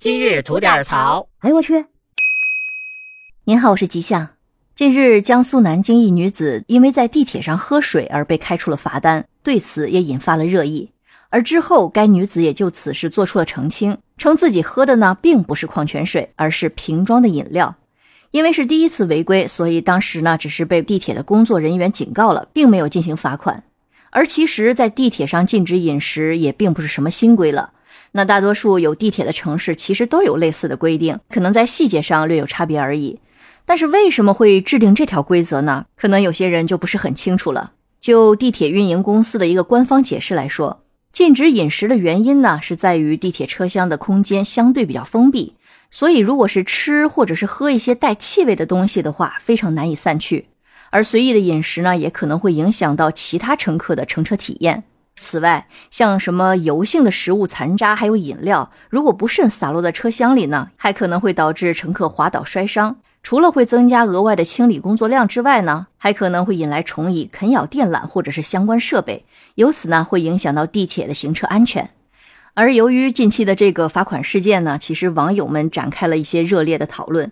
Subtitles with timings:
[0.00, 1.28] 今日吐点槽。
[1.40, 1.84] 哎呦我去！
[3.44, 4.30] 您好，我是吉祥。
[4.74, 10.90] 近日，江苏南京一女子因为在地铁上喝水而被开出了罚单，对此也引发了热议。
[11.28, 17.76] 而之后，该女子也就此事做出了澄清，称自己喝的呢并不是矿泉水，而是瓶装的饮料。
[18.30, 23.62] 因为是第一次违规，所以当时呢只是被地铁的工作人员警告了，并没有进行罚款。
[24.08, 27.74] 而其实，在地铁上禁止饮食也并不是什么新规了。
[28.12, 33.18] 那大多数有地铁的城市其实都有类似的规定，可能在细节上略有差别而已。
[33.64, 35.86] 但是为什么会制定这条规则呢？
[35.96, 37.72] 可能有些人就不是很清楚了。
[38.00, 40.82] 就地铁运营公司的一个官方解释来说，
[41.12, 45.54] 禁止饮食的原因呢，是在于地铁车厢的空间相对比较封闭，
[45.90, 50.46] 所以如果是吃或者是喝一些带气味的东西的话，非常难以散去。
[50.90, 54.82] 而随意的饮食呢，也可能会影响到其他乘客的乘车体验。
[55.22, 62.96] 此外，像什么油性的食物残渣，还有饮料，如果不慎洒落在车厢里呢，还可能会导致乘客滑倒摔伤。
[63.22, 71.90] 除了会增加额外的清理工作量之外呢，还可能会引来虫蚁啃咬电缆或者是相关设备，由此呢会影响到地铁的行车安全。
[72.54, 77.30] 而由于近期的这个罚款事件呢，其实网友们展开了一些热烈的讨论。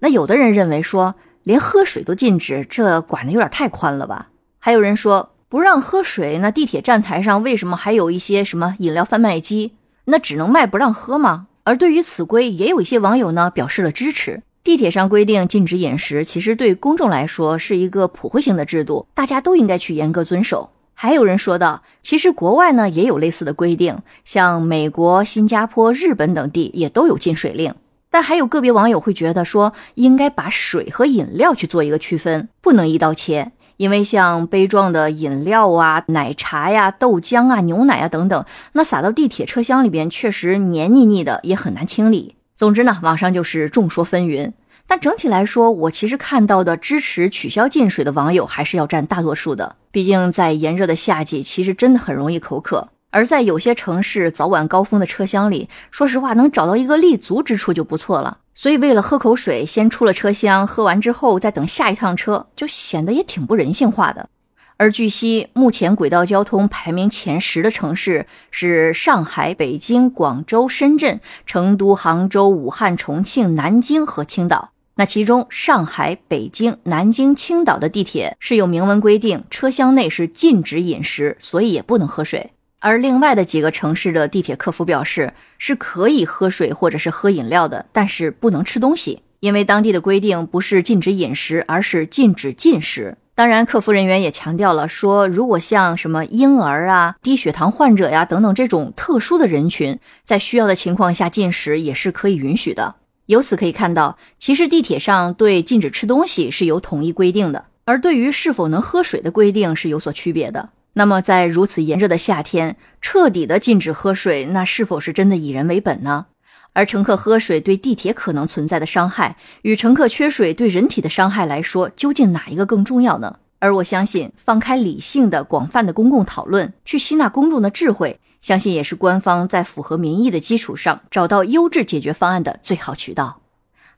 [0.00, 1.14] 那有的人认为说，
[1.44, 4.30] 连喝水都禁止，这管的有点太宽了吧？
[4.58, 9.72] 还有人说不让喝水，那地铁站台上为什么还有一些什么饮料贩卖机？
[10.04, 11.46] 那只能卖不让喝吗？
[11.64, 14.42] 而对于此规，也有一些网友呢表示了支持。
[14.62, 20.68] 地铁上规定禁止饮食，其实对公众来说是一个普惠性的制度，大家都应该去严格遵守。
[20.92, 27.74] 还有人说道，其实国外呢也有类似的规定，像美国、新加坡、日本等地也都有禁水令。
[28.10, 33.52] 但还有个别网友会觉得说，应该把水和饮料去做一个区分，不能一刀切。
[33.78, 42.34] 因为像杯状的饮料啊、奶茶呀、豆浆啊、牛奶啊等等，那撒到地铁车厢里边确实黏腻腻的，也很难清理。
[42.56, 44.52] 总之呢，网上就是众说纷纭。
[44.86, 49.76] 但整体来说，我其实看到的支持取消进水的网友还是要占大多数的。
[49.90, 52.88] 毕竟在炎热的夏季，其实真的很容易口渴。
[53.10, 58.38] 而在有些城市早晚高峰的车厢里，说实话，能找到一个立足之处就不错了。
[58.54, 64.28] 所以为了喝口水，先出了车厢，喝完之后再等下一趟车，就显得也挺不人性化的。
[64.76, 74.70] 而据悉，目前轨道交通排名前十的城市是上海、北京、广州、深圳、成都、杭州、武汉、重庆、南京和青岛。
[74.94, 82.52] 那其中，上海、北京、南京、青岛的地铁是有明文规定，车厢内是禁止饮食，所以也不能喝水。
[82.80, 93.16] 而另外的几个城市的地铁客服表示，是可以喝水或者是喝饮料的，但是不能吃东西，因为当地的规定不是禁止饮食，而是禁止进食。
[93.34, 102.96] 当然，客服人员也强调了，说如果像什么婴儿啊、低血糖患者呀等等这种特殊的人群，在需要的情况下进食也是可以允许的。
[103.26, 110.70] 由此可以看到，其实地铁上对禁止吃东西是有统一规定的，而对于是否能喝水的规定是有所区别的。
[110.98, 116.26] 那么，在如此炎热的夏天，彻底的禁止喝水，那是否是真的以人为本呢？
[116.72, 123.36] 而乘客喝水对地铁可能存在的伤害，与乘客缺水对人体的伤害来说，究竟哪一个更重要呢？
[123.60, 133.40] 而我相信，放开理性的、广泛的公共讨论，去吸纳公众的智慧，相信也是官方在符合民意的基础上，找到优质解决方案的最好渠道。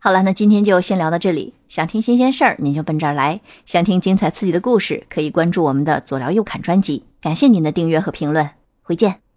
[0.03, 1.53] 好了，那今天就先聊到这里。
[1.69, 7.05] 想听新鲜事儿，您就奔这儿来；想听精彩刺激的故事，可以关注我们的左聊右侃专辑。
[7.21, 8.49] 感谢您的订阅和评论，
[8.83, 9.30] 回见。